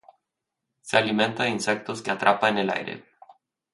[0.81, 3.05] Se alimenta de insectos que atrapa en el aire.